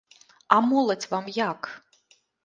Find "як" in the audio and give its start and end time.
1.35-1.61